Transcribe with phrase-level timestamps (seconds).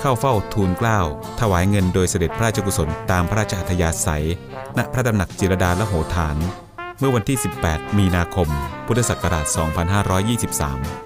[0.00, 1.00] เข้าเฝ้าทูลเกล้า
[1.40, 4.26] ถวายเงินโดยเสด็จพระราชกุศลตามพระราชอัธยาศัย
[4.78, 6.36] ณพระดำหนักจิรดาละโหฐาน
[6.98, 8.48] เมื่อวันที่ 18 มีนาคม
[8.86, 11.05] พุทธศักราช 2523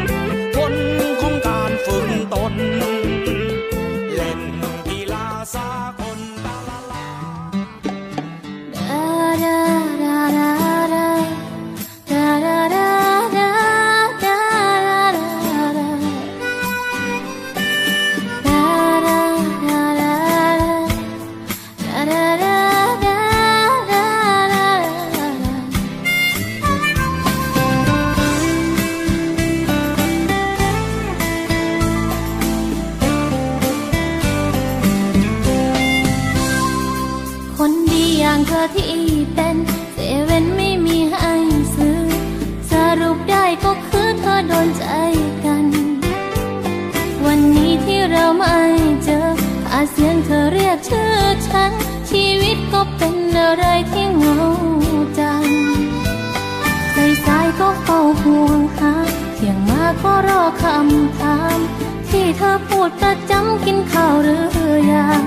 [63.65, 65.23] กินข้าวหรือยัง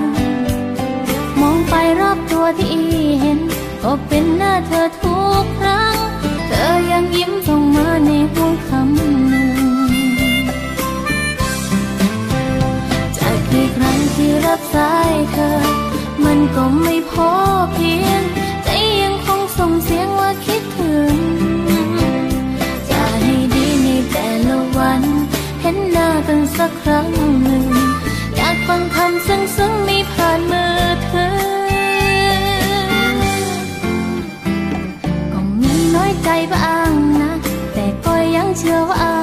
[1.41, 2.75] มองไปรอบตัวที่
[3.21, 3.39] เห็น
[3.83, 4.87] ก็เป็นหน้าเธอ
[38.65, 39.14] 有爱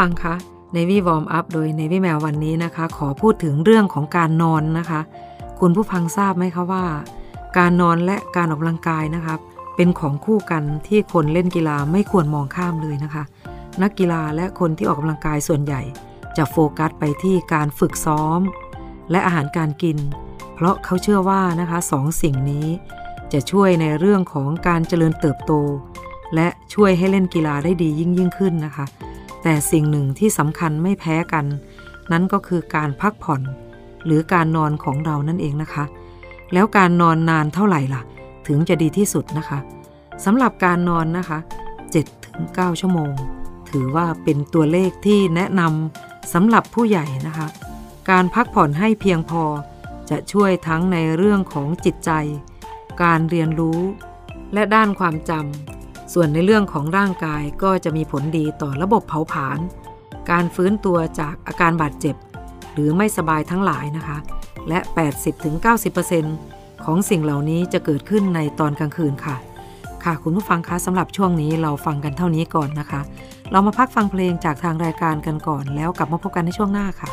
[0.00, 0.34] ฟังคะ
[0.76, 5.00] Navy Warm Up โดย Navy แมววันนี้นะคะ ขอพูดถึงเรื่องของการนอนนะคะ
[5.60, 6.84] คุณผู้ฟังทราบไหมคะว่า
[7.58, 9.38] การนอนและการออกกำลังกายนะครับ
[9.76, 13.22] เป็นของคู่กันที่คนเล่นกีฬาไม่ควรมองข้ามเลยนะคะ
[13.82, 15.82] นักกีฬาและคนที่ออกกำลังกายส่วนใหญ่
[16.36, 18.40] จะโฟกัสไปที่การฝึกซ้อม
[19.10, 19.98] และอาหารการกิน
[20.54, 22.66] เพราะเขาเชื่อว่านะคะสองสิ่งนี้
[23.32, 25.52] จะช่วยในเรื่องของการเจริญเติบโต
[26.34, 28.86] และช่วยให้เล่นกีฬาได้ดียิ่งยิ่งขึ้นนะคะ
[29.42, 31.44] แต่สิ่งหนึ่งที่สำคัญไม่แพ้กัน
[32.12, 33.42] นั่นก็คือการพักผ่อน
[34.04, 35.84] หรือการนอนของเรานั่นเองนะคะ
[36.52, 38.02] แล้วการนอนนานเท่าไหร่ล่ะ
[38.46, 39.58] ถึงจะดีที่สุดนะคะ
[40.24, 41.38] สำหรับการนอนนะคะ
[42.10, 43.12] 7-9 ชั่วโมง
[43.70, 47.46] ถือว่าเป็นตัวเลขที่แนะนำสำหรับผู้ใหญ่นะคะ
[48.10, 49.42] การพักผ่อนให้เพียงพอ
[50.10, 52.10] จะช่วยทั้งในเรื่องของจิตใจ
[53.02, 53.80] การเรียนรู้
[54.54, 55.79] และด้านความจำ
[56.12, 59.58] ส่วนในเรื่องของร่างกายก็จะมีผลดีต่อระบบเผาผลาญ
[60.30, 62.16] การฟื้นตัวจากอาการบาดเจ็บ
[62.72, 64.18] หรือไม่สบายทั้งหลายนะคะ
[64.68, 64.78] และ
[66.02, 69.36] 80-90%ของสิ่งเหล่านี้จะเกิดขึ้นในตอนกลางคืนค่ะ
[70.04, 73.00] ค่ะคุณผู้ฟังคะสำหรับช่วงนี้เราฟังกันเท่านี้ก่อนนะคะ
[73.52, 77.08] เรามาพักฟังเพลงจากทางรายการกันก่อน แล้วกลับมาพบกันในช่วงหน้าค่ะ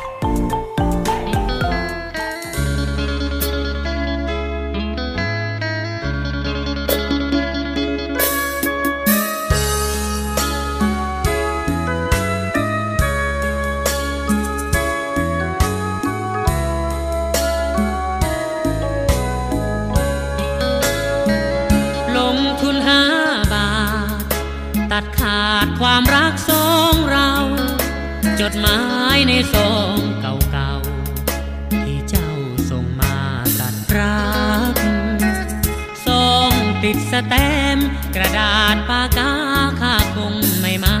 [37.28, 37.34] แต
[37.76, 37.78] ม
[38.14, 39.32] กระดาษปากกา
[39.80, 40.96] ค่าคงไม่มา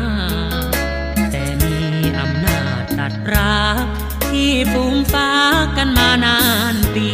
[1.30, 1.76] แต่มี
[2.18, 3.86] อำนาจตัดรัก
[4.30, 5.30] ที่ฟูมฟ้า
[5.76, 6.40] กันมานา
[6.74, 7.10] นปี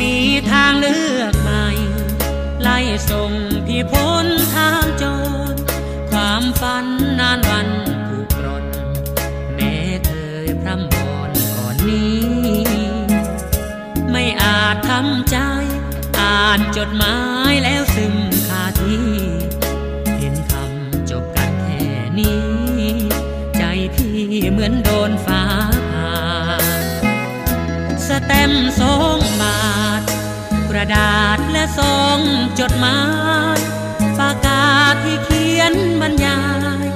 [0.00, 0.14] มี
[0.50, 1.66] ทางเลือกใหม่
[2.62, 2.78] ไล่
[3.10, 3.32] ส่ง
[3.66, 5.04] พี่พ้นทางโจ
[5.52, 5.54] ร
[6.10, 6.86] ความฝัน
[7.20, 7.68] นานวัน
[8.08, 8.64] ถูกกรด
[9.54, 9.74] แม้
[10.06, 10.12] เค
[10.46, 12.20] ยพร่ำบอนก่อนนี้
[14.10, 15.38] ไม่อาจทำใจ
[16.20, 16.89] อ่านจด
[30.92, 32.20] ดาษและซอง
[32.60, 33.00] จดหมา
[33.56, 33.58] ย
[34.18, 34.64] ปากกา
[35.02, 36.40] ที่เขียนบรรยา
[36.84, 36.86] ย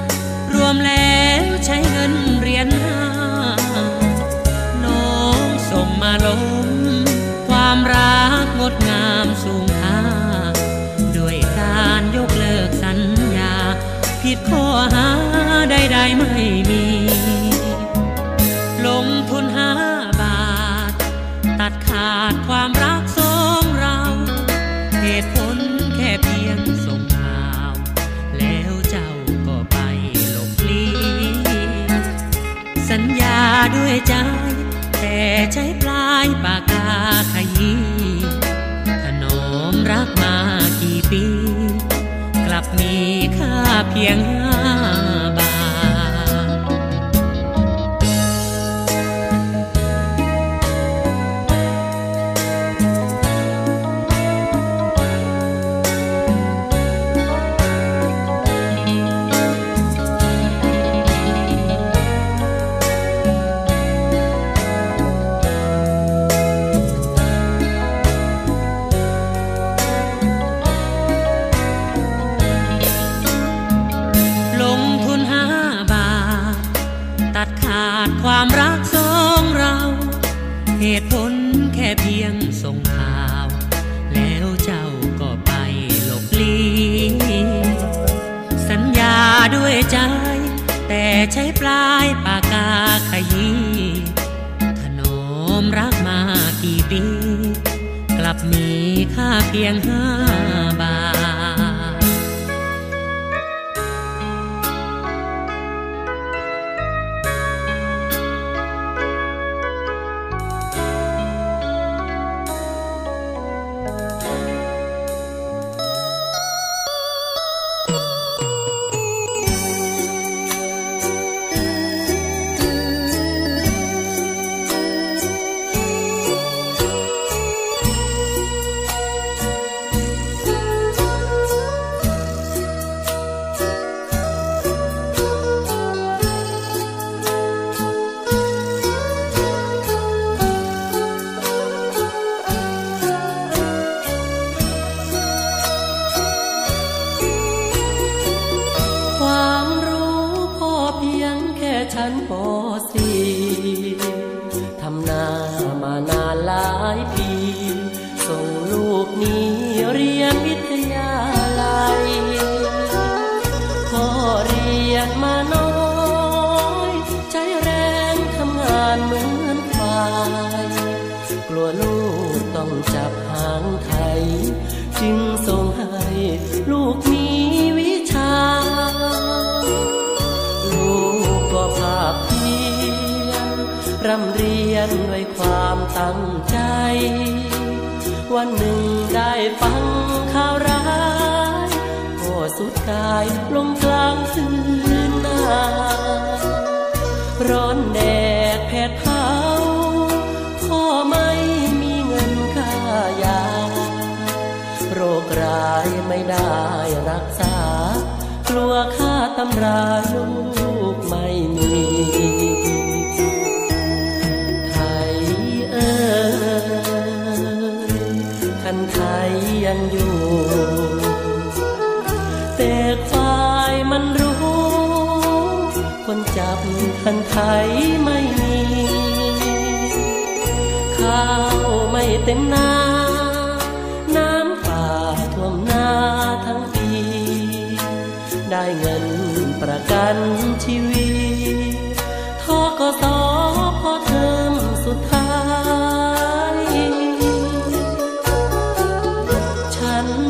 [0.53, 2.99] รวมแล้วใช้เงินเรียญห้า
[4.83, 6.27] น้องส่งมาล
[6.67, 6.69] ม
[7.47, 10.01] ความรักงดงามสูงค่า
[11.17, 12.99] ด้วยการยกเลิกสัญ
[13.37, 13.53] ญา
[14.21, 15.09] ผิดข้อหา
[15.69, 16.33] ใดๆไม่
[33.75, 34.13] ด้วยใจ
[34.99, 35.19] แต่
[35.53, 36.87] ใช้ปลายปากกา
[37.33, 37.83] ขยี้
[39.03, 39.41] ถนอ
[39.73, 40.35] มรักมา
[40.81, 41.25] กี่ปี
[42.45, 42.95] กลับมี
[43.37, 43.55] ค่า
[43.89, 45.14] เพียงห้า
[99.55, 100.44] เพียงห้า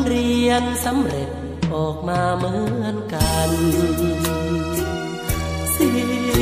[0.04, 1.30] เรียนสำเร็จ
[1.74, 3.52] ออกมาเหมือนกัน
[5.72, 5.92] เสี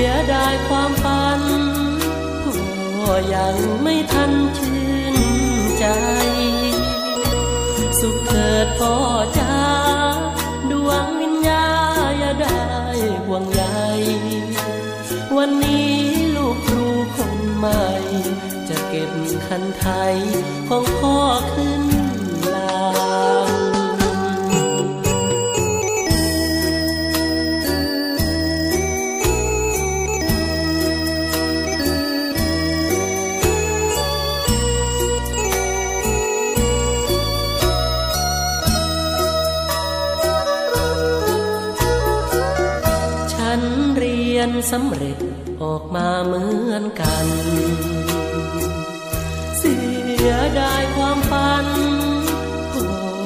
[0.06, 1.42] ยดายความฝัน
[2.44, 5.16] พ่อยังไม่ทันชื่น
[5.80, 5.86] ใจ
[8.00, 8.96] สุขเกิดพ่อ
[9.40, 9.60] จ้า
[10.72, 11.68] ดวงวิญญา
[12.18, 12.64] อย่าได้
[13.26, 13.64] ห่วงใย
[15.38, 15.94] วันนี้
[16.36, 17.84] ลูกครูคนใหม่
[18.68, 19.12] จะเก็บ
[19.48, 20.16] คันไทย
[20.70, 21.18] ของพ่อ
[21.54, 21.83] ขึ้น
[44.78, 45.18] สำเร็จ
[45.62, 47.26] ออกมาเหมือนกัน
[49.58, 49.76] เสี
[50.28, 51.68] ยดายความฝัน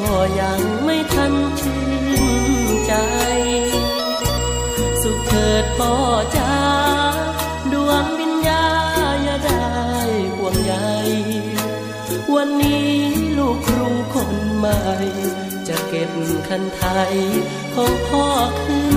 [0.01, 1.81] พ่อยังไม่ทันชื่
[2.21, 2.93] นใจ
[5.01, 5.93] สุขเกิดพ่อ
[6.37, 6.55] จ้า
[7.73, 8.65] ดวงวิญญา
[9.23, 9.67] อย่าได้
[10.35, 10.73] ห่วงใย
[12.33, 12.91] วันนี้
[13.37, 14.79] ลูกครูคนใหม่
[15.67, 16.11] จะเก็บ
[16.47, 17.13] คันไทย
[17.75, 18.25] ของพ่อ
[18.63, 18.96] ขึ้น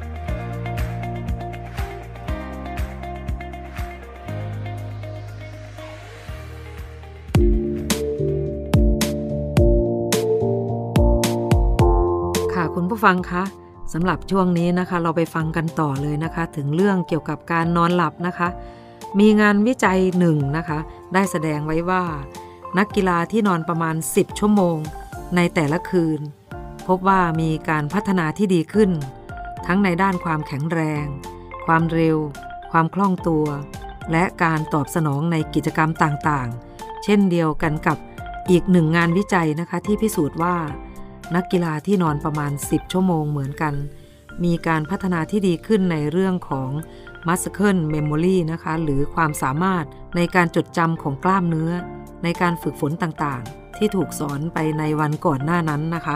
[13.01, 13.43] ผู้ฟังคะ
[13.93, 18.47] สำหรับช่วงนี้นะคะ เราไปฟังกันต่อเลยนะคะ ถึงเรื่องเกี่ยวกับการนอนหลับนะคะ
[19.19, 20.79] มีงานวิจัยหนึ่งนะคะ
[21.13, 22.03] ได้แสดงไว้ว่า
[22.77, 24.77] นักกีฬาที่นอนประมาณ 10 ชั่วโมง
[25.35, 26.19] ในแต่ละคืน
[26.87, 28.91] พบว่ามีการพัฒนาที่ดีขึ้น
[29.65, 31.05] ทั้งในด้านความแข็งแรง
[31.65, 32.17] ความเร็ว
[32.71, 33.45] ความคล่องตัว
[34.11, 37.97] และการตอบสนองในกิจกรรมต่างๆ เช่นเดียวกันกับ
[38.49, 40.55] อีกหนึ่งงานวิจัยนะคะที่พิสูจน์ว่า
[41.35, 43.73] นักกีฬาที่นอนประมาณ 10 ชั่วโมงเหมือนกัน
[44.43, 46.69] มีการพัฒนาที่ดีขึ้นในเรื่องของ
[47.27, 49.85] muscle memory นะคะ หรือความสามารถ
[50.15, 51.71] ในการจดจำของกล้ามเนื้อ
[52.23, 56.15] ในการฝึกฝนต่างๆ ที่ถูกสอนไปในวันก่อนหน้านั้นนะคะ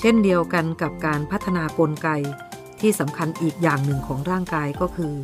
[0.00, 2.08] เช่นเดียวกันกับการพัฒนากลไก
[2.80, 5.14] ที่สำคัญอีกอย่างหนึ่งของร่างกายก็คือ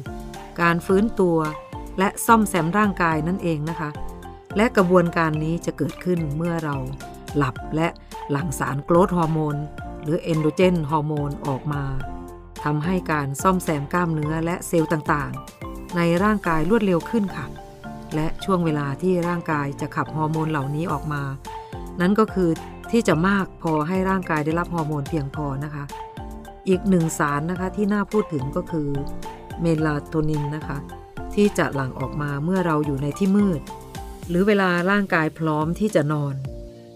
[0.60, 1.38] การฟื้นตัว
[1.98, 3.90] และซ่อมแซมร่างกายนั่นเองนะคะ
[4.56, 6.76] และกระบวนการนี้จะเกิดขึ้นเมื่อเรา
[7.36, 7.88] หลับและ
[8.30, 9.56] หลั่งสาร growth hormone
[10.02, 11.82] หรือแอนโดรเจนฮอร์โมนออกมา
[12.64, 17.46] ทำให้การซ่อมแซมกล้ามเนื้อและเซลล์ต่างๆ ในร่างกายรวดเร็วขึ้นค่ะ
[18.14, 21.22] และช่วงเวลาที่ร่างกายจะขับฮอร์โมนเหล่านี้ออกมา
[22.00, 22.50] นั้นก็คือ
[22.90, 25.84] ที่จะมากพอให้ร่างกายได้รับฮอร์โมนเพียงพอนะคะ
[26.68, 28.88] อีกหนึ่งสารนะคะที่น่าพูดถึงก็คือ
[29.60, 30.78] เมลาโทนินนะคะ
[31.34, 33.60] ที่จะหลั่งออกมาเมื่อเราอยู่ในที่มืด
[34.28, 36.34] หรือเวลาร่างกายพร้อมที่จะนอน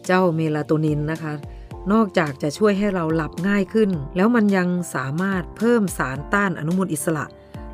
[0.06, 1.34] เจ้าเมลาโทนินนะคะ
[1.92, 7.24] นอกจากจะช่วยให้เราหลับง่ายขึ้น แล้วมันยังสามารถเพิ่มสารต้านอนุมูลอิสระ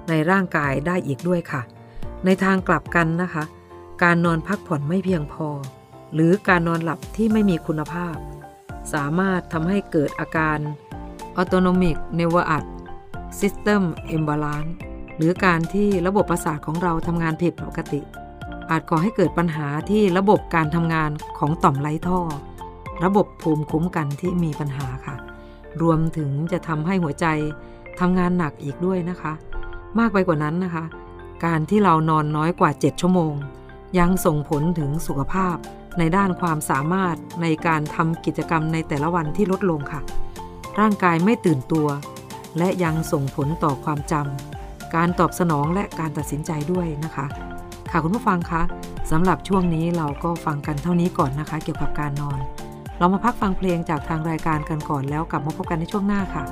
[0.08, 1.62] ในร่างกายได้อีกด้วยค่ะ
[2.24, 3.44] ในทางกลับกันนะคะ
[4.02, 5.48] การนอนพักผ่อนไม่เพียงพอ
[6.14, 8.16] หรือการนอนหลับที่ไม่มีคุณภาพ
[8.92, 10.58] สามารถทำให้เกิดอาการ
[11.40, 12.64] autonomic nervous
[13.40, 13.82] system
[14.16, 14.70] imbalance
[15.16, 18.00] หรือการที่ระบบประสาทของเราทำงานผิดปกติ
[18.70, 22.20] อาจก่อให้เกิดปัญหาที่ระบบการทำงานของต่อมไร้ท่อ
[23.04, 25.16] ระบบภูมิคุ้มกันที่มีปัญหาค่ะ
[25.82, 27.26] รวมถึงจะทำให้หัวใจ
[28.00, 29.32] ทำงานหนักอีกด้วยนะคะ
[29.98, 30.84] มากไปกว่านั้นนะคะ
[31.44, 33.34] การที่เรานอนน้อยกว่า 7 ชั่วโมง
[33.98, 35.56] ยังส่งผลถึงสุขภาพ
[35.98, 40.00] ในด้านความสามารถในการทำกิจกรรมในแต่ละวันที่ลดลงค่ะ
[40.80, 41.88] ร่างกายไม่ตื่นตัว
[42.58, 47.26] และยังส่งผลต่อความจำการตอบสนองและการตัดสินใจด้วยนะคะ
[47.90, 48.62] ค่ะคุณผู้ฟังคะ
[49.10, 52.38] สำหรับช่วงนี้เราก็ฟังกันเท่านี้ก่อนนะคะ เกี่ยวกับการนอน
[52.98, 56.42] เรามาพักฟังเพลงจากทางรายการกันก่อนแล้วกลับมาพบกันในช่วงหน้าค่ะ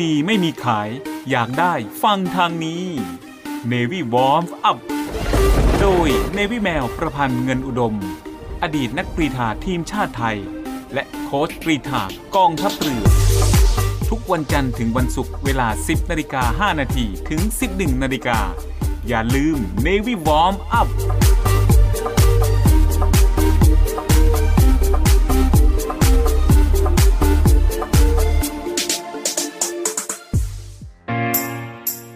[0.00, 0.88] ดีไม่มีขาย
[1.30, 2.84] อยากได้ฟังทางนี้
[3.72, 4.78] Navy Warm Up
[5.80, 7.94] โดย Navy แมวประพันธ์เงินอุดม
[8.62, 10.38] อดีตนักกรีฑาทีมชาติไทย
[10.94, 12.02] และโค้ชกรีฑา
[12.36, 13.04] กองทัพเรือ
[14.10, 18.38] ทุกวันจันทร์ถึงวันศุกร์เวลา 10นาฬิกา5นาทีถึง 11นาฬิกา
[19.08, 20.88] อย่าลืม Navy Warm Up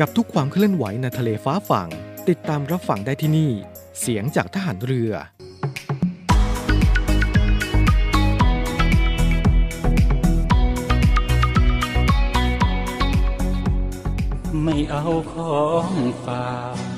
[0.00, 1.88] กับทุกความเคลื่อนไหวในทะเลฟ้าฝั่ง
[2.28, 3.52] ติดตามรับฟังได้ที่นี่
[4.00, 5.12] เสียงจากทหารเรือ
[14.62, 15.92] ไม่เอาของ
[16.24, 16.97] ฝาก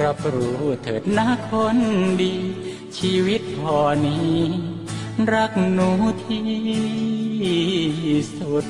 [0.00, 1.78] รับรู้เถิดนะคน
[2.20, 2.34] ดี
[2.98, 4.36] ชีวิตพอนี้
[5.32, 5.90] รักหนู
[6.24, 6.46] ที่
[8.38, 8.66] สุด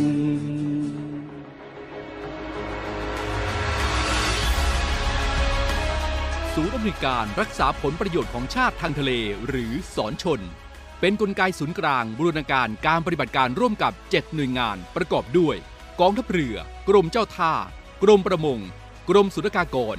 [6.55, 9.13] ศูนย์อำนวยการรักษาผลประโยชน์ของชาติทางทะเล
[9.49, 10.41] หรือสอนชน
[11.01, 15.57] เป็นกลไกศูนย์กลางบูรณาการการปฏิบัติการร่วมกับ 7 หน่วยงานประกอบด้วย
[16.01, 16.57] กองทัพเรือ
[16.89, 17.53] กรมเจ้าท่า
[18.03, 18.59] กรมประมง
[19.11, 19.99] กรมสุรากากร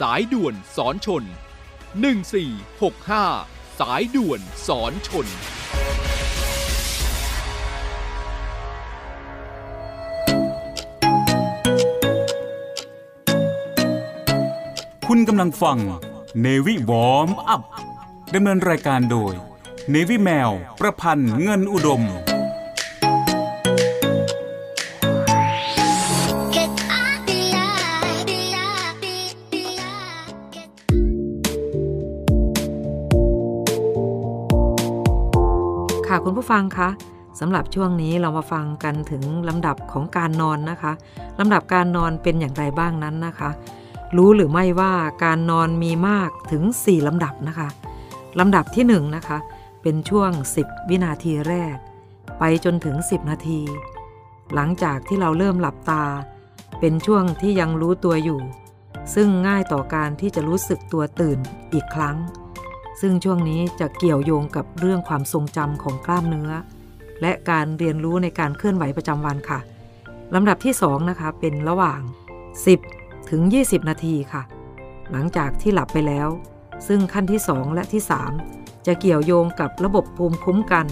[0.00, 1.24] สายด่วนสอนชน
[2.06, 5.26] 1465 สายด่วนสอนชน
[15.08, 15.78] คุณกำลังฟัง
[16.44, 17.62] Navy Warm Up
[18.34, 19.32] ดำเนินรายการโดย
[19.94, 20.50] Navy แมว
[20.80, 22.02] ประพันธ์เงินอุดม
[36.26, 36.88] คุณผู้ฟังคะ
[37.40, 40.92] สำหรับช่วงนี้เรามาฟังกันถึงลำดับของการนอนนะคะ
[41.38, 43.50] ลำดับการนอนเป็นอย่างไรบ้างนั้นนะคะ
[44.16, 44.92] รู้หรือไม่ว่า
[45.24, 47.68] การนอนมีมากถึง 4 ลำดับนะคะ
[48.38, 49.38] ลำดับที่1นงนะคะ
[49.82, 50.30] เป็นช่วง
[50.62, 51.76] 10 วินาทีแรก
[52.38, 53.60] ไปจนถึง 10 นาที
[54.54, 56.04] หลังจากที่เราเริ่มหลับตา
[56.80, 58.40] เป็นช่วงที่ยังรู้ตัวอยู่
[59.14, 61.38] ซึ่งง่ายต่อการที่จะรู้สึกตัวตื่น
[61.74, 62.16] อีกครั้ง
[63.04, 66.50] ซึ่งช่วงนี้จะเกี่ยวโยงกับเรื่องความทรงจำของกล้ามเนื้อ
[67.20, 69.58] และการเรียนรู้ในการเคลื่อนไหวประจำวันค่ะ
[70.34, 72.00] ลำดับที่2นะคะเป็นระหว่าง
[72.66, 74.42] 10 ถึง 20 นาทีค่ะ
[75.10, 76.28] หลังจากที่หลับไปแล้ว
[76.86, 78.02] ซึ่งขั้นที่ 2 และที่
[78.44, 80.86] 3 จะเกี่ยวโยงกับระบบภูมิคุ้มกัน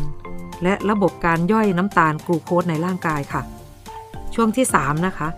[0.63, 3.43] และระบบการย่อยน้ำตาลกลูโคสในร่างกายค่ะ
[4.35, 5.29] ช่วงที่ 3 นะคะ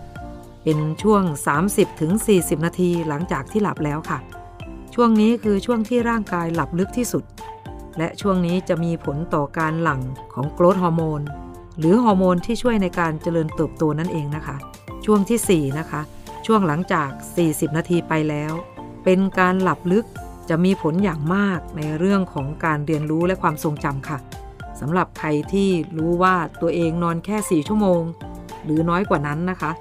[0.63, 1.23] เป็นช่วง
[1.61, 4.19] 30ถึง40 นาทีหลังจากที่หลับแล้วค่ะ
[4.93, 7.23] ช่วงนี้คือช่วงที่ร่างกายหลับลึกที่สุด
[7.97, 10.01] และช่วงนี้จะมีผลต่อการหลั่ง
[10.33, 11.21] ของโกรทฮอร์โมน
[11.79, 14.55] หรือฮอร์โมนที่ช่วยในการเจริญเติบโตนั่นเองนะคะ
[15.05, 16.01] ช่วงที่ 4 นะคะ
[16.45, 17.09] ช่วงหลังจาก
[17.43, 18.53] 40 นาทีไปแล้ว
[19.03, 20.05] เป็นการหลับลึก
[20.49, 24.17] จะมีผลอย่างมากในเรื่องของการเรียนรู้และความทรงจำค่ะ
[24.79, 28.01] สำหรับใครที่รู้ว่าตัวเองนอนแค่ 4 ชั่วโมง
[28.63, 29.71] หรือน้อยกว่านั้นนะคะ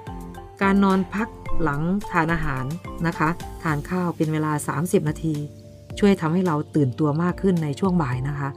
[0.62, 1.28] การนอนพัก
[1.62, 1.80] หลัง
[2.12, 2.64] ทานอาหาร
[3.06, 3.28] นะคะ
[3.62, 5.34] ทานข้าวเป็นเวลา 30 นาที
[5.98, 8.48] ช่วยทำให้เราตื่นตัวมากขึ้นในช่วงบ่ายนะคะ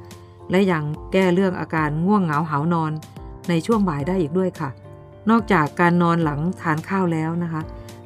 [0.49, 2.91] และยังแก้เรื่องอาการง่วงเหงาหานอน
[3.49, 4.69] ในช่วงบ่ายได้อีกด้วยค่ะ
[5.29, 7.61] นอกจากการนอนหลังทานข้าวแล้วนะคะ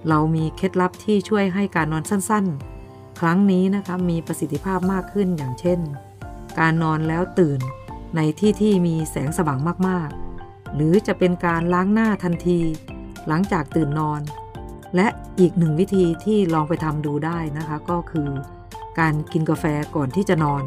[0.09, 5.79] เรามีเคล็ดลับที่ช่วยให้การนอนสั้นๆ ครั้งนี้นะคะมีประสิทธิภาพมากขึ้นอย่างเช่น
[6.59, 7.59] การนอนแล้วตื่น
[8.15, 12.59] ในที่ที่มีแสงสว่างมากๆ หรือจะเป็นการล้างหน้าทันที
[13.27, 14.21] หลังจากตื่นนอน
[14.95, 15.07] และ
[15.39, 18.29] อีกหนึ่งวิธีที่ลองไปทำดูได้นะคะ ก็คือ
[18.99, 20.63] การกินกาแฟก่อนที่จะนอน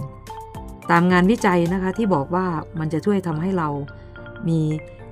[0.91, 2.47] ตามงานวิจัยนะคะที่บอกว่า
[2.79, 3.69] มันจะช่วยทำให้เรา
[4.49, 4.61] มี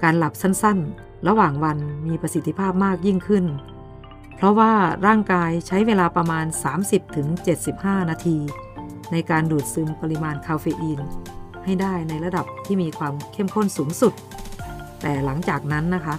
[0.03, 3.45] การหลับสั้นๆ ระหว่างวันมีประสิทธิภาพมากยิ่งขึ้น
[4.37, 4.73] เพราะว่า
[5.07, 6.47] ร่างกายใช้เวลาประมาณ
[7.29, 8.39] 30-75 นาที
[9.13, 11.01] ในการดูดซึมปริมาณคาเฟอีน
[11.65, 14.13] ให้ได้ในระดับที่มีความเข้มข้นสูงสุด
[15.03, 16.15] แต่หลังจากนั้นนะคะ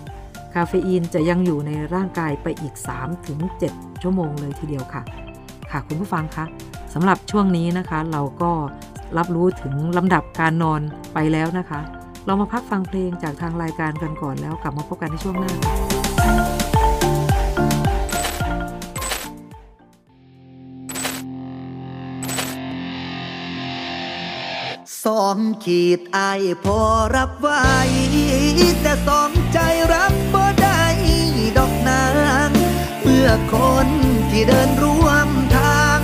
[0.55, 2.75] คาเฟอีนจะยังอยู่ในร่างกายไปอีก
[3.37, 5.01] 3-7 ชั่วโมงเลยทีเดียวค่ะ
[5.71, 6.45] ค่ะคุณผู้ฟังคะ
[6.93, 8.51] สำหรับช่วงนี้นะคะ เราก็
[9.17, 10.81] รับรู้ถึงลำดับการนอน
[11.13, 11.79] ไปแล้วนะคะ
[12.25, 15.53] เรามาพักฟังเพลงจากทางรายการกันก่อนแล้วกลับมาพบกันในช่วงหน้า
[25.05, 26.19] สองขีดไอ
[26.63, 26.79] พอ
[27.15, 27.63] รับไว้
[28.81, 29.59] แต่สองใจ
[33.53, 33.87] คน
[34.31, 35.99] ที่เดินร่วมทาง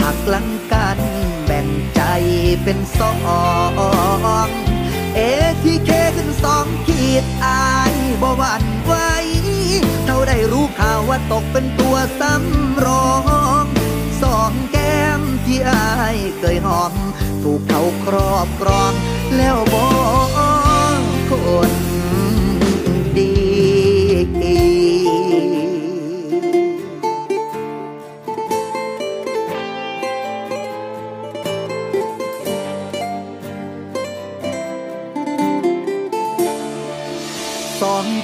[0.00, 0.98] หักหลังกัน
[1.44, 2.00] แบ่งใจ
[2.62, 3.12] เป็นสอ
[4.46, 4.48] ง
[5.14, 5.20] เอ
[5.62, 8.92] ทีเคขึ้นสองขีดอายบ่หวั่นไหว
[10.04, 13.12] เท่าได้รู้ข่าวว่าตกเป็นตัวซ้ำรอ
[13.62, 13.64] ง
[14.22, 16.92] สองแก้มที่อายเคยหอม
[17.42, 18.92] ถูกเขาครอบครอง
[19.36, 19.88] แล้วบอ
[20.98, 21.32] กค
[21.68, 21.91] น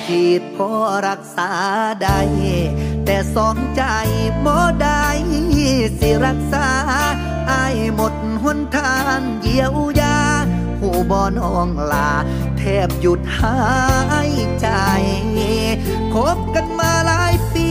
[0.09, 0.71] สองขีดพอ
[1.09, 1.51] รักษา
[2.03, 2.21] ได้
[3.05, 3.83] แต่สองใจ
[4.44, 5.05] บ่ได้
[5.99, 6.68] สิรักษา
[7.51, 10.18] อายหมดหนทางเยียวยา
[10.80, 12.11] หูบอนองลา
[12.59, 13.57] แทบหยุดหา
[14.30, 14.68] ยใจ
[16.14, 17.68] คบกันมาหลายปี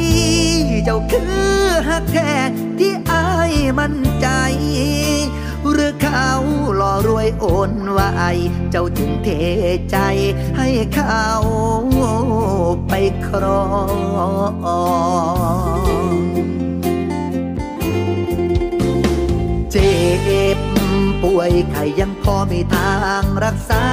[0.84, 2.34] เจ้าคือฮักแท้
[2.80, 4.28] ที่อายมั่นใจ
[6.02, 6.32] เขา
[6.78, 8.10] หล่อรวยโอนไว้
[8.72, 9.30] เจ้าจึงเท
[9.92, 9.98] ใจ
[10.58, 11.24] ให้เขา
[12.88, 12.94] ไป
[13.28, 13.64] ครอ
[14.52, 14.54] ง
[19.72, 19.96] เจ็
[20.58, 20.60] บ
[21.22, 23.86] ป่วยไข้ยังพอมีทางรักษา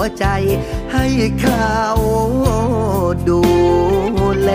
[0.00, 0.26] วใจ
[0.92, 1.06] ให้
[1.40, 1.74] เขา
[3.28, 3.42] ดู
[4.42, 4.50] แล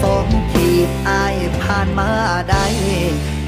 [0.00, 2.12] สองขีดอายผ่านมา
[2.50, 2.66] ได้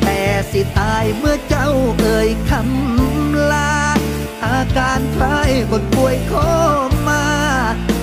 [0.05, 0.21] แต่
[0.51, 1.71] สิตายเมื่อเจ้า
[2.01, 3.75] เอ่ยคำลา
[4.45, 6.33] อาการคล้ายคนป่วยโค
[7.09, 7.25] มา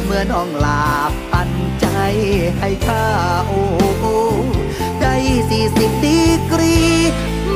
[0.06, 0.84] เมื่อน้องลา
[1.32, 1.88] ปันใจ
[2.60, 3.06] ให้ข้า
[3.48, 3.64] โอ้
[5.02, 5.14] ได้
[5.50, 6.20] สี่สิบดี
[6.52, 6.80] กรี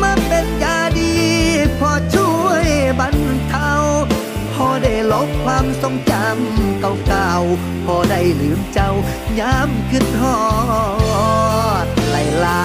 [0.01, 0.82] มาเป็นยา
[3.03, 3.73] วยบรรเทา
[4.53, 8.91] พอได้ลบความทรงจำเก่าๆ พอได้ลืมเจ้า
[9.39, 10.39] ย้ำขึ้นหอ
[11.85, 12.63] ดไลลา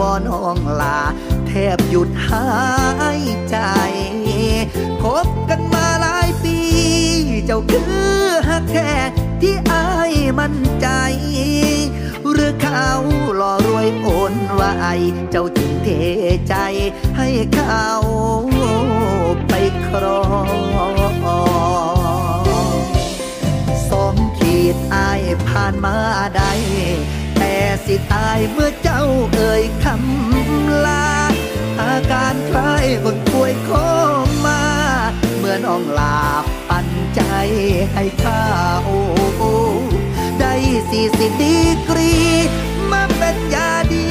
[0.00, 0.98] บ่อน้องลา
[1.46, 2.46] แทบหยุดหา
[3.20, 3.56] ยใจ
[5.02, 6.58] คบกันมาหลายปี
[7.46, 8.90] เจ้าคือฮักแท้
[9.40, 10.88] ที่อายมั่นใจ
[12.32, 12.88] หรือเขา
[13.36, 14.92] หล่อรวยโอนไว้
[15.30, 15.88] เจ้าจึงเท
[16.48, 16.54] ใจ
[17.16, 17.86] ให้เขา
[19.48, 19.52] ไป
[19.86, 20.22] ครอ
[21.12, 21.14] ง
[23.88, 25.96] สองขีดอายผ่านมา
[26.36, 26.52] ได้
[27.38, 27.54] แต่
[27.86, 29.04] สิ ตายเมื่อเจ้า
[29.34, 31.08] เอ่ยคำลา
[31.80, 33.70] อาการคล้ายคนป่วยโค
[34.44, 34.64] ม่า
[35.36, 37.22] เหมือนอ่องลาบปันใจ
[37.92, 38.42] ให้ข้า
[38.84, 39.54] โอ้
[40.40, 40.54] ได้
[40.90, 41.56] สี่สิบดี
[41.88, 42.14] กรี
[42.92, 44.06] มาเป็นยาดี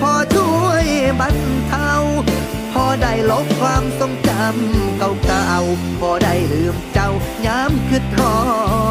[0.00, 0.86] พอช่วย
[1.20, 1.92] บรรเทา
[2.72, 7.10] พอได้ลบความทรงจำเก่าๆพอได้ลืมเจ้า
[7.46, 8.36] ย้ำคือทอ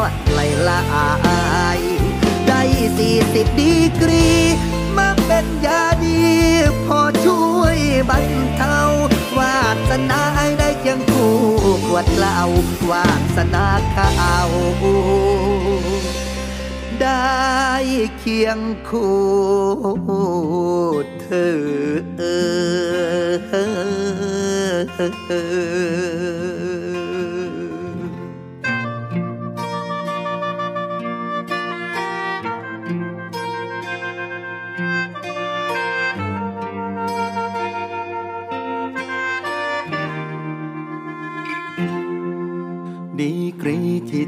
[0.08, 1.08] ดไหลละอา
[1.78, 1.80] ย
[2.84, 4.28] ได้สี่สิบดีกรี
[4.96, 6.18] มาเป็นยาดี
[6.86, 7.78] พอช่วย
[8.10, 8.26] บรร
[8.56, 8.78] เทา
[9.38, 9.58] วา
[9.88, 10.22] สนา
[10.58, 11.34] ได้เคียงคู่
[11.86, 12.38] ขวดเหล้า
[12.90, 14.10] วาสนาข้า
[14.48, 14.50] ว
[17.02, 17.32] ได้
[18.18, 18.58] เคียง
[18.88, 19.16] คู่
[21.20, 21.54] เธอ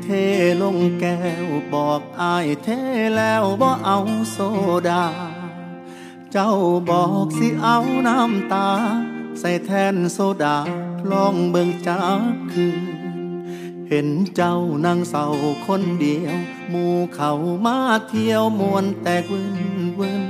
[0.04, 0.10] เท
[0.62, 2.68] ลงแก้วบอกอายเท
[3.16, 3.98] แล้วบ่เอา
[4.30, 4.38] โซ
[4.88, 5.04] ดา
[6.32, 6.52] เจ้า
[6.90, 7.78] บอกสิเอา
[8.08, 8.68] น้ำตา
[9.38, 10.56] ใส่แทนโซดา
[11.10, 12.80] ลองเบิ่งจากคืน
[13.88, 15.26] เห็นเจ้านั่งเศร้า
[15.66, 16.36] คนเดียว
[16.68, 17.32] หมู่เขา
[17.64, 17.78] มา
[18.08, 19.58] เที่ยวมวนแตกวิน
[19.98, 20.24] วิน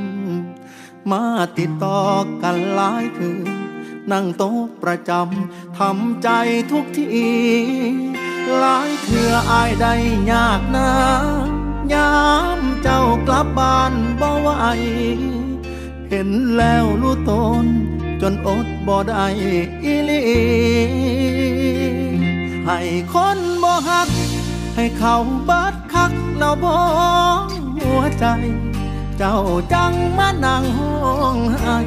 [1.10, 1.22] มา
[1.58, 2.00] ติดต่อ
[2.42, 3.48] กันหลายคืน
[4.12, 6.28] นั่งโต๊ะประจำทำใจ
[6.70, 7.26] ทุกที
[8.58, 9.94] หลายเถื่ออายได้
[10.32, 10.90] ยากนะ
[11.92, 12.16] ยา
[12.58, 14.48] มเจ้ากลับบ้านบ่ไหว
[16.10, 17.32] เห็นแล้วรู้ต
[17.62, 17.64] น
[18.20, 19.26] จนอดบ่ได้
[19.84, 20.22] อีลี
[22.66, 22.80] ให้
[23.12, 24.08] คนบ่ฮัก
[24.76, 25.16] ให้เขา
[25.48, 26.76] บัดคักแล้วบ่
[27.76, 28.26] หัวใจ
[29.18, 29.38] เจ้า
[29.72, 30.96] จังมานั่งห้อ
[31.34, 31.78] งไห้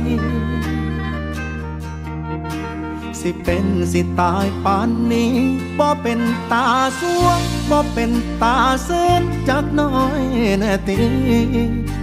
[3.22, 5.34] สิเป็นสิตายปานนี้
[5.80, 6.66] บ่เป็นตา
[7.00, 7.40] สวง
[7.70, 8.12] บ่เป็น
[8.42, 10.22] ตาเส้นจักน้อย
[10.60, 11.00] แน่ตี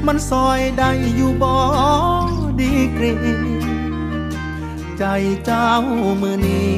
[0.06, 1.54] มันซอยได้อยู่บ่
[2.60, 3.14] ดีกรี
[4.98, 5.04] ใจ
[5.44, 5.68] เจ้า
[6.20, 6.74] มือนี้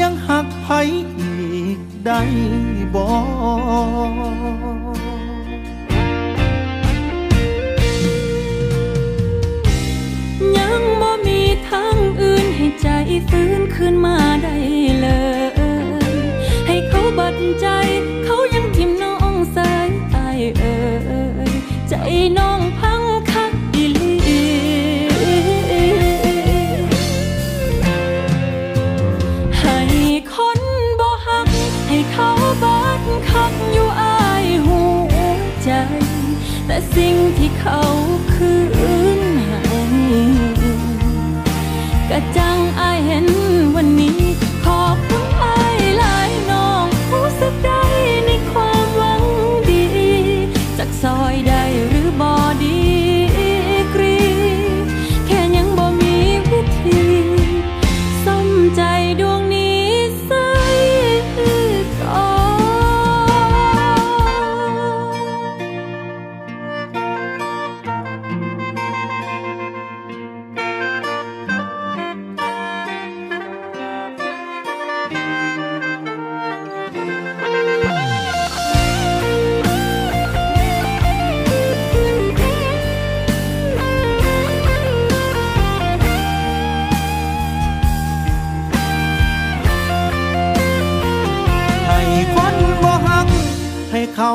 [0.00, 0.66] ยังหักไผ
[1.18, 1.32] อี
[1.76, 2.20] กได้
[2.94, 3.06] บ่
[10.56, 12.51] ยังบ่มีทางอื่น
[12.82, 12.88] ใจ
[13.28, 14.56] ฟื้นขึ้นมาได้
[15.00, 15.06] เล
[16.10, 16.16] ย
[16.66, 17.66] ให้เขาบัดใจ
[18.24, 20.76] เขายังทิมน้องสายตายเอ่
[21.48, 21.52] ย
[21.88, 21.94] ใจ
[22.38, 23.02] น้องพัง
[23.32, 24.12] คักอีลี
[29.58, 29.78] ให้
[30.34, 30.60] คน
[31.00, 31.48] บ่หัก
[31.88, 32.30] ให้เขา
[32.62, 34.80] บัดคักอยู่อายหั
[35.12, 35.14] ว
[35.62, 35.70] ใจ
[36.66, 37.80] แต่สิ่งที่เขา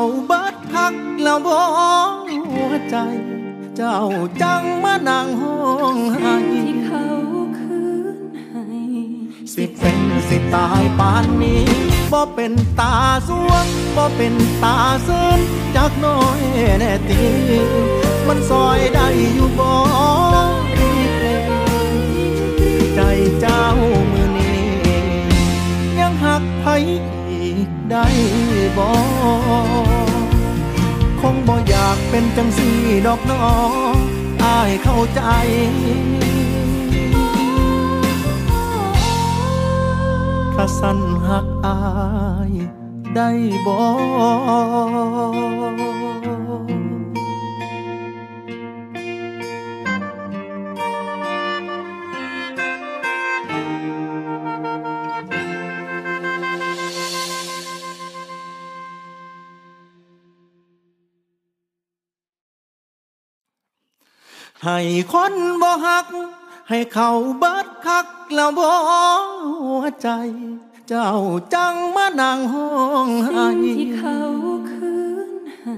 [0.00, 1.58] ขาเบิดคักแล้วบ่
[2.52, 2.96] หัวใจ
[3.76, 3.98] เจ้า
[4.42, 5.58] จังมานั่งห้อ
[5.94, 6.34] งไห้
[6.64, 7.06] ที่เขา
[7.58, 7.82] คื
[8.16, 8.18] น
[8.50, 8.64] ให้
[9.52, 11.64] สิเป็นสิตายปานนี้
[12.12, 12.94] บ่เป็นตา
[13.28, 14.76] สวงบ่เป็นตา
[15.06, 15.40] ซึน
[15.76, 16.40] จักน้อย
[16.78, 17.22] แน่ตี
[18.26, 19.70] มันซอยได้อยู่บ่
[20.78, 23.00] ดีเใจ
[23.40, 23.62] เจ้า
[24.12, 24.58] มือนี้
[26.86, 28.06] อีกไได้
[28.76, 28.88] บ่
[31.20, 32.68] คงบ่อยากเป็นจังสี
[33.06, 33.46] ดอกน้อ
[33.94, 33.96] ง
[34.44, 35.20] อายเข้าใจ
[40.54, 41.78] ข้าสั้นหักอา
[42.50, 42.52] ย
[43.14, 43.28] ได้
[43.66, 43.76] บ่
[64.64, 64.78] ให้
[65.12, 66.06] คนบ่หัก
[66.68, 68.70] ให้เขาเบิดคักแล้วบ่
[69.62, 70.08] หัวใจ
[70.88, 71.10] เจ้า
[71.54, 72.70] จังมานั่งห้อ
[73.06, 74.18] งไห้สิ่งที่เขา
[74.70, 74.96] คื
[75.28, 75.30] น
[75.64, 75.76] ให้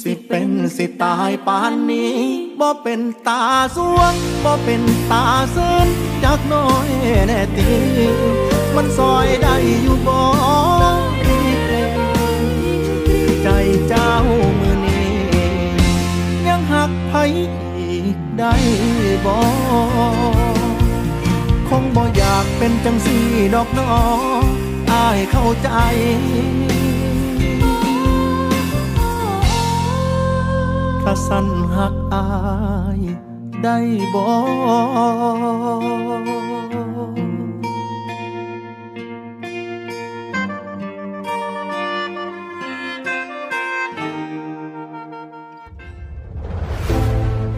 [0.00, 2.18] สิเป็นสิตายปานนี้
[2.60, 3.42] บ่เป็นตา
[3.76, 4.14] สวง
[4.44, 5.24] บ่เป็นตา
[5.54, 5.88] ซื่น
[6.24, 6.88] จักหน้อย
[7.26, 7.70] แน่ตี
[8.74, 10.18] มันซอยได้อยู่บ่
[11.26, 12.42] อีกแล้ว
[13.42, 13.48] ใจ
[13.88, 14.10] เจ้า
[14.60, 15.08] มือนี้
[16.46, 17.63] ยังหักไผอีก
[18.38, 18.54] ได้
[19.24, 19.36] บ่
[21.68, 23.16] คงบ่อยากเป็นจังสี
[23.54, 23.92] ดอกนอ
[24.90, 25.68] อายเข้าใจ
[31.02, 31.46] ถ้าสั้น
[31.76, 32.26] หักอา
[32.98, 33.00] ย
[33.62, 33.76] ได้
[34.14, 34.24] บ่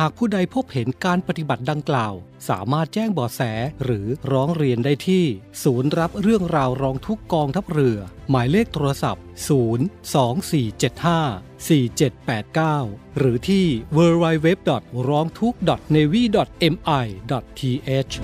[0.00, 2.14] หากผู้ใดพบเห็นการปฏิบัติดังกล่าว
[2.48, 3.40] สามารถแจ้งเบาะแส
[3.84, 5.24] หรือร้องเรียนได้ที่
[5.62, 7.98] ศูนย์รับเรื่องราวร้องทุกกองทัพเรือ
[8.30, 9.28] หมายเลขโทรศัพท์ 02475
[11.68, 13.66] 4789 หรือที่
[13.96, 14.48] www.
[15.08, 15.54] ร้องทุก
[15.94, 16.22] navy
[16.72, 17.06] mi
[17.88, 18.14] th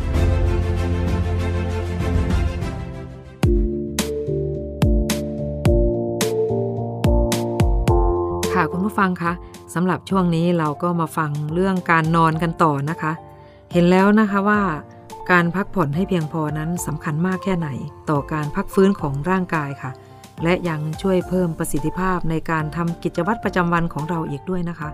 [8.54, 9.32] ค่ะคุณผู้ฟังคะ
[9.74, 13.12] สำหรับช่วงนี้เราก็มาฟังเรื่องการนอนกันต่อนะคะ
[13.72, 14.62] เห็นแล้วนะคะว่า
[15.30, 17.68] การพักผ่อนให้เพียงพอนั้นสำคัญมากแค่ไหน
[18.10, 19.90] ต่อการพักฟื้นของร่างกายค่ะ
[20.42, 24.88] และยังช่วยเพิ่มประสิทธิภาพในการทำกิจวัตรประจำวันของเราอีกด้วยนะคะ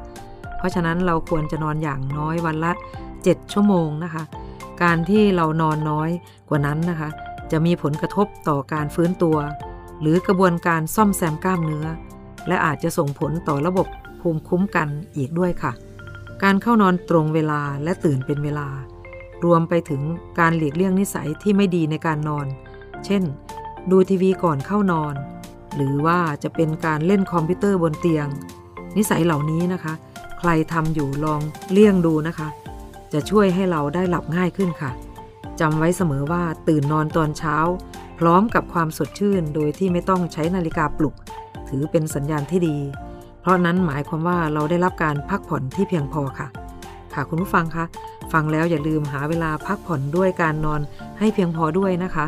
[0.57, 2.73] เพราะฉะนั้นเราควรจะนอนอย่างน้อยวันละ
[3.13, 4.23] 7 ชั่วโมงนะคะ
[4.83, 6.11] การที่เรานอนน้อย
[6.49, 7.09] กว่านั้นนะคะ
[7.53, 9.37] จะมีผลกระทบต่อการฟื้นตัว
[10.01, 11.87] หรือกระบวนการซ่อมแซมกล้ามเนื้อ
[12.49, 13.87] และอาจจะส่งผลต่อระบบ
[14.21, 15.73] ภูมิคุ้มกันอีกด้วยค่ะ
[16.43, 18.69] การเข้านอนตรงเวลาและตื่นเป็นเวลา
[19.45, 20.03] รวมไปถึง
[20.39, 22.47] การหลีกเลี่ยงนิสัยที่ไม่ดีในการนอน
[23.05, 23.23] เช่น
[23.91, 25.15] ดูทีวีก่อนเข้านอน
[25.75, 28.27] หรือว่าจะเป็นการเล่นคอมพิวเตอร์บนเตียง
[28.97, 29.95] นิสัยเหล่านี้นะคะ
[30.39, 31.41] ใครทำอยู่ลอง
[31.73, 32.49] เลี่ยงดูนะคะ
[33.13, 34.91] จะช่วยให้เราได้หลับง่ายขึ้นค่ะ
[35.61, 37.57] จำไว้เสมอว่าตื่นนอนตอนเช้า
[38.19, 41.15] พร้อมกับความสดชื่นโดยที่ไม่ต้องใช้นาฬิกาปลุก
[41.69, 42.77] ถือเป็นสัญญาณที่ดี
[43.49, 46.49] ราะนั้นหมายความว่าเราได้รับการพักผ่อนที่เพียงพอค่ะ
[47.15, 47.85] ค่ะคุณผู้ฟังคะ
[48.33, 50.81] ฟังแล้วอย่าลืมหาเวลาพักผ่อนด้วยการนอน
[51.19, 52.25] ให้เพียงพอด้วยนะคะ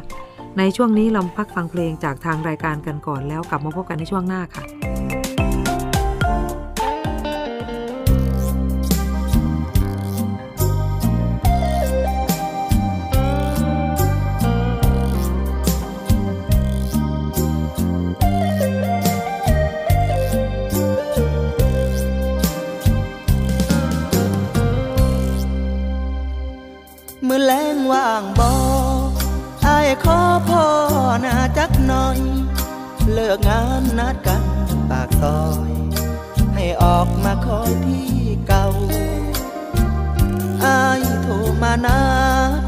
[0.58, 34.44] ในช่วงนี้เราพักฟังเพลงจากทางรายการกันก่อนแล้วกลับมาพบกันในช่วงหน้าค่ะานนัดกัน
[34.90, 35.70] ปากซอย
[36.54, 38.08] ให้ออกมาคอยที่
[38.48, 38.66] เก่า
[40.64, 42.02] อายโทรมานั
[42.58, 42.60] ด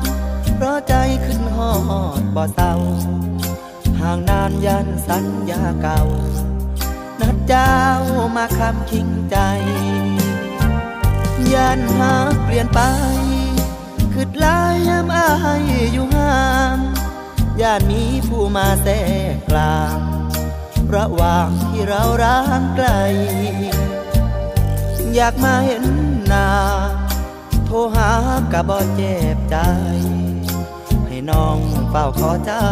[0.54, 1.72] เพราะใจขึ้นหอ
[2.20, 2.74] ดบ่เศร้า
[4.00, 6.02] ห่างนานยันสัญญาเก่า
[7.20, 7.76] นัดเจ้า
[8.36, 9.36] มาคำคิงใจ
[11.54, 12.80] ยันหาเปลี่ยนไป
[14.12, 15.28] คืดลายยามอา
[15.60, 15.62] ย
[15.92, 16.38] อยู่ห่า
[16.74, 16.76] ง
[17.60, 18.94] ย่านมีผู้มาแทร
[19.32, 20.11] กกลาง
[20.96, 22.88] ระหว่างที่เราร้างไกล
[25.14, 25.84] อยากมาเห็น
[26.26, 26.48] หน้า
[27.66, 28.10] โทรหา
[28.52, 29.56] กะบ่เจ็บใจ
[31.06, 31.58] ให้น้อง
[31.90, 32.66] เฝ้าขอเจ้า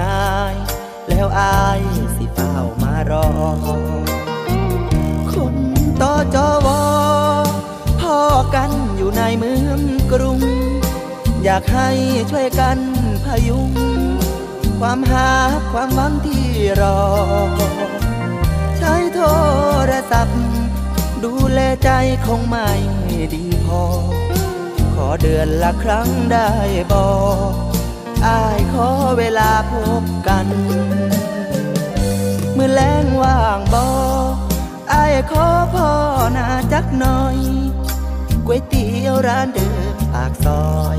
[0.00, 0.54] นาย
[1.08, 1.80] แล้วอาย
[2.16, 2.52] สิเฝ้า
[2.82, 3.26] มารอ
[5.32, 5.54] คน
[6.02, 6.82] ต่อจอวอ
[8.00, 8.16] พ่อ
[8.54, 9.80] กันอยู่ในเมือง
[10.12, 10.40] กรุง
[11.44, 11.88] อยากให้
[12.30, 12.78] ช่วยกัน
[13.24, 13.70] พยุง
[14.80, 15.30] ความหา
[15.72, 16.43] ความหวังที่
[16.80, 17.00] รอ
[18.80, 19.20] ช้โท
[19.90, 20.40] รศัพท์
[21.24, 21.90] ดูแลใจ
[22.26, 22.68] คงไม่
[23.34, 23.82] ดีพอ
[24.94, 26.50] ขอเดือนละครั้งได้
[26.92, 27.12] บอ
[27.48, 27.52] ก
[28.26, 28.88] อายขอ
[29.18, 30.46] เวลาพบกัน
[32.54, 33.88] เมื่อแรงว่างบอ
[34.92, 35.90] อายขอพ่อ
[36.36, 37.38] นาจักหน่อย
[38.46, 40.98] ก๋วยเตี๋ยวร้านเดิมปากซอย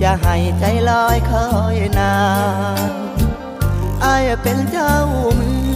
[0.00, 2.14] อย่าให้ใจลอยคอยนา
[2.90, 3.05] น
[4.06, 4.94] อายเป็นเจ้า
[5.38, 5.68] มือ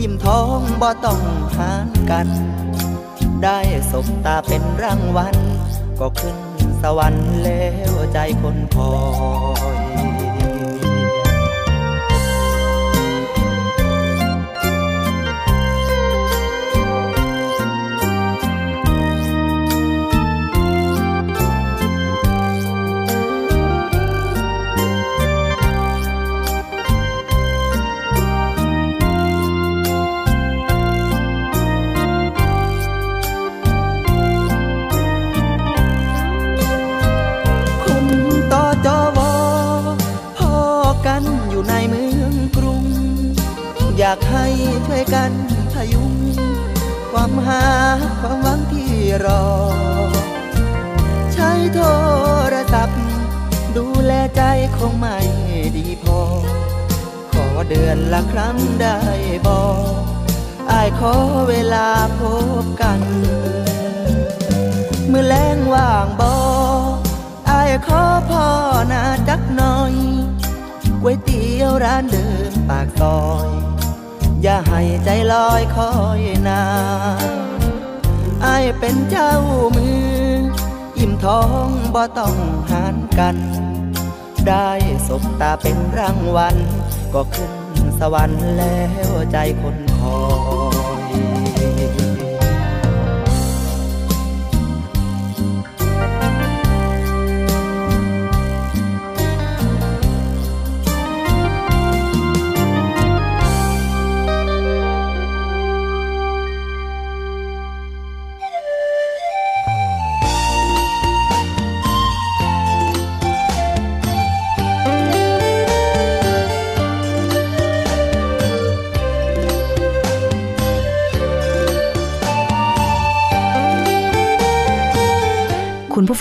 [0.00, 1.20] ยิ้มท้องบ่ต้อง
[1.56, 2.28] หานกัน
[3.42, 3.58] ได้
[3.90, 5.36] สบตาเป็นรางวัล
[6.00, 6.36] ก็ขึ้น
[6.82, 8.92] สวรรค์แล้วใจคนคอ
[9.76, 44.46] ยากให้
[44.86, 45.32] ช่วยกัน
[45.72, 46.14] พยุง
[47.10, 47.64] ความหา
[48.20, 48.94] ความหวังที่
[49.24, 49.46] รอ
[51.32, 51.80] ใช้โท
[52.52, 53.00] รศัพท์
[53.76, 54.42] ดูแลใจ
[54.76, 55.18] คงไม่
[55.76, 56.20] ดีพอ
[57.32, 58.98] ขอเดือนละครั้งได้
[59.46, 59.64] บอ
[60.00, 60.02] ก
[60.70, 61.14] อายขอ
[61.48, 61.88] เวลา
[62.18, 62.20] พ
[62.62, 63.00] บกัน
[65.08, 66.36] เมื่อแรงว่างบอ
[67.50, 68.46] อายขอพ่อ
[68.92, 69.94] นาจักหน่อย
[71.02, 73.71] ก๋วยเตี๋ยวร้านเดิมปากซอย
[74.42, 75.90] อย่าให้ใจลอยคอ
[76.20, 76.64] ยนา
[77.30, 77.36] น
[78.44, 79.32] อายเป็นเจ้า
[79.76, 80.12] มือ
[80.98, 82.36] อิ่มท้องบ่ต้อง
[82.70, 83.36] หานกัน
[84.48, 84.70] ได้
[85.06, 86.56] สบตาเป็นรางวัล
[87.14, 87.52] ก็ขึ้น
[87.98, 90.18] สวรรค์แล้วใจคนขอ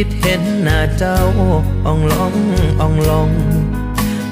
[0.00, 1.18] คิดเห็นหน้าเจ้า
[1.86, 2.34] อ่องลอง
[2.80, 3.30] อ่องลอง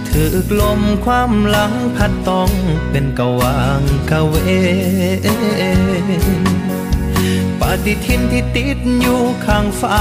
[0.08, 2.50] ถือกลมความหลังพัดต้อง
[2.90, 4.34] เป็นกวางกะเว
[7.60, 10.00] ปฏิทินที่ติดอยู่ข้างฟ้า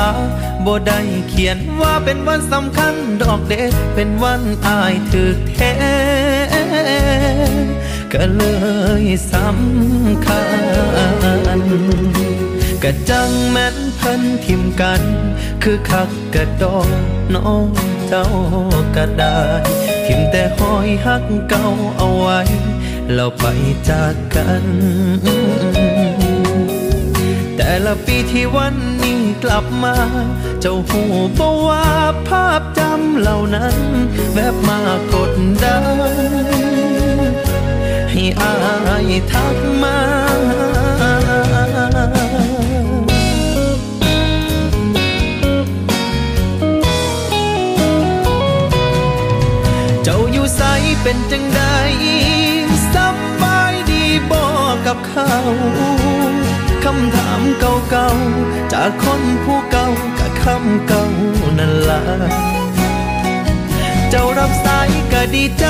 [0.66, 1.00] บ่ได้
[1.30, 5.74] เขียนว่าเป็นวันสำคัญดอกเด็ดเป็นวันอายถึกแท้
[8.14, 8.44] ก็เล
[9.02, 10.42] ยสำคั
[11.58, 11.62] ญ
[12.84, 15.04] กะจังแม่นเพิ่นทิมกัน
[15.68, 16.90] คือคักกระดอก
[17.36, 17.68] น้อง
[18.08, 18.28] เจ้า
[18.96, 19.42] ก็ได้
[20.06, 22.40] ทิมแต่หอยหักเก่าเอาไว้
[23.14, 23.46] เราไป
[23.90, 24.66] จากกัน
[27.56, 29.96] แต่ละปีที่วันนี้กลับมา
[30.62, 31.02] เจ้าหู
[31.40, 31.88] บว่า
[32.28, 33.78] ภาพจำเหล่านั้น
[34.34, 34.80] แวบมา
[35.14, 35.34] กด
[35.64, 36.26] ดัน
[38.12, 38.54] ให้อา
[39.10, 39.98] ยทักมา
[51.04, 51.62] เป็นจังใด
[52.94, 52.96] ส
[53.42, 55.34] บายดีบอกกับเขา
[56.84, 59.88] คำถามเก่าๆ จากคนผู้เก่า
[60.20, 61.06] กับคำเก่า
[61.58, 62.02] นั่นละ
[64.10, 65.66] เจ้ารับสายก็ดีใจ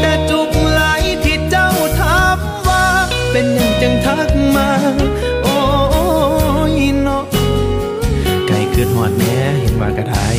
[0.00, 0.82] แต่จุกไหล
[1.24, 2.86] ที่เจ้าถามว่า
[3.30, 4.70] เป็นหยังจังทักมา
[5.44, 5.58] โอ้
[6.72, 7.24] ยเนาะ
[8.46, 10.36] ไก่เกิดหอดแม่เห็นว่ากระทย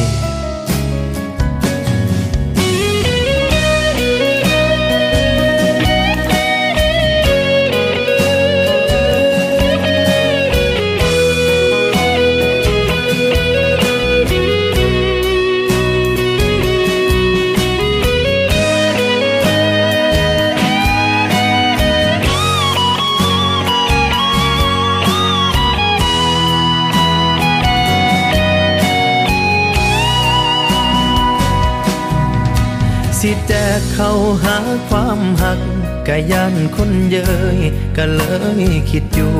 [33.99, 34.57] เข้าหา
[34.89, 35.61] ความหัก
[36.07, 37.17] กะยันคนเย
[37.55, 37.57] ย
[37.97, 38.23] ก็เล
[38.61, 39.35] ยคิดอยู่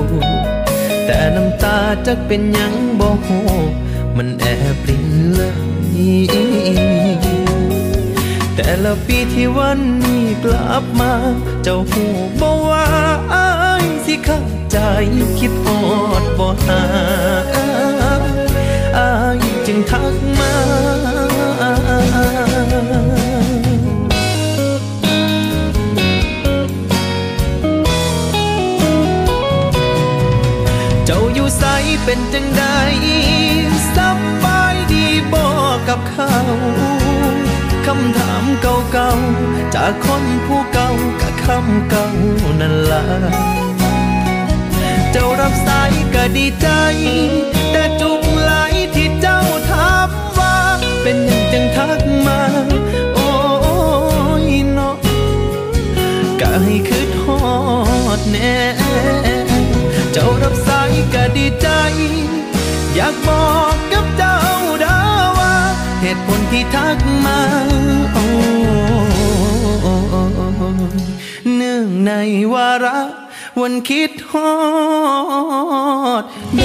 [1.05, 3.29] แต่น้ำตาจักเป็นยังบ่โห
[4.17, 4.45] มันแอ
[4.81, 5.99] บรินเลย
[8.55, 11.13] แต่ละปีที่วันนี้กลับมา
[11.63, 12.03] เจ้าหู
[12.41, 12.87] บอกว่า
[13.33, 13.49] อา
[13.83, 14.41] ยสิเข้า
[14.71, 14.77] ใจ
[15.39, 15.69] คิดอ
[16.21, 16.81] ดบ่หา
[18.97, 20.53] อายจึงทักมา
[31.59, 32.63] เจ้าอยู่ใสเป็นจังใด
[33.95, 33.97] ส
[34.43, 36.33] บายดีบอกกับเขา
[37.85, 40.89] คำถามเก่าๆ จากคนผู้เก่า
[41.21, 42.07] กับคำเก่า
[42.59, 43.03] นั่นละ
[45.11, 46.67] เจ้ารับสายก็ดีใจ
[47.71, 48.51] แต่จุกไหล
[48.95, 49.39] ที่เจ้า
[49.69, 50.55] ถามว่า
[51.01, 52.39] เป็นยังจังทักมา
[53.15, 53.29] โอ้
[54.43, 54.95] ยเนาะ
[56.39, 57.39] ก็ให้คืดฮอ
[58.19, 58.55] ดแน่
[62.95, 64.39] อยากบอกกับเจ้า
[64.83, 64.97] ดา
[65.39, 65.55] ว่า
[66.01, 67.39] เหตุผลที่ทักมา
[68.13, 68.25] โอ้
[71.55, 72.11] เนื่องใน
[72.53, 72.99] วาระ
[73.59, 74.51] วันคิดฮอ
[76.21, 76.23] ด
[76.55, 76.61] เด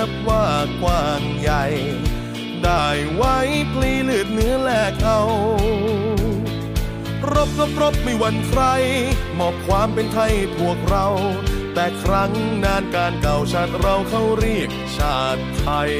[0.00, 0.46] นับว่า
[0.82, 1.64] กว้างใหญ่
[2.64, 3.36] ได้ไว้
[3.72, 5.20] พลีเลือดเนื้อแลกเอา
[7.32, 8.62] รบก็รบไม่หวั่นใคร
[9.38, 11.06] มอบความเป็นไทยพวกเรา
[11.74, 12.32] แต่ครั้ง
[12.64, 15.92] นานการเก่าชาติเราเขาเรียกชาติไทย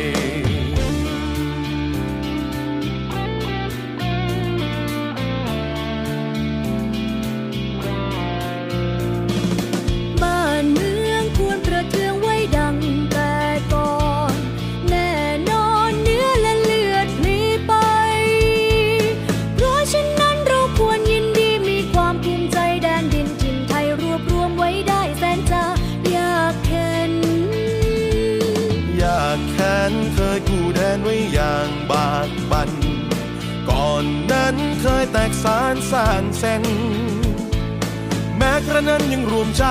[38.89, 39.65] นั้นยังรวมใจ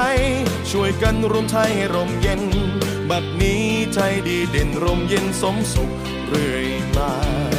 [0.72, 2.42] ช่วยกันรวมไทยให้ร่มเย็น
[3.10, 5.90] บัดนี้ใจดีเด่นร่มเย็นสมสุข
[6.28, 7.59] เรื่อยมา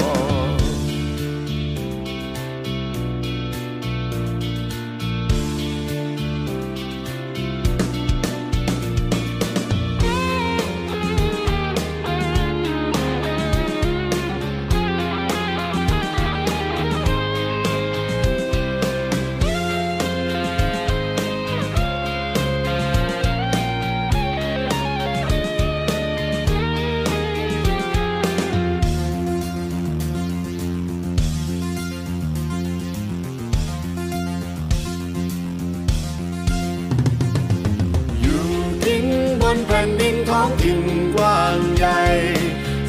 [40.63, 40.83] ถิ่น
[41.15, 42.01] กว้างใหญ่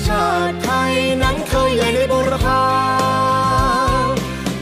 [0.07, 2.63] ชาติไทยนั้นเคยใหญ่ในบุรพา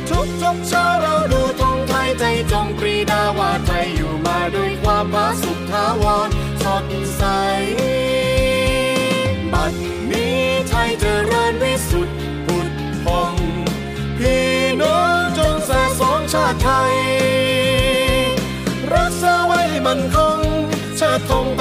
[0.08, 6.28] ทุกทุกเช้าเราดูธงไทยใจจงปรีดาว่าไทยอยู่มาด้วยความผาสุกทาวร
[6.62, 6.86] สด
[7.16, 7.22] ใส
[9.52, 9.72] บัด
[10.10, 12.68] นี้ไทยเจริญวิสุทธิ์ผุด
[13.04, 13.34] พอง
[14.18, 14.48] พี่
[14.80, 16.94] น้องจงแส่สองชาติไทย
[18.94, 20.40] รักษาไว้ให้มันคง
[21.00, 21.60] ชาติธงไป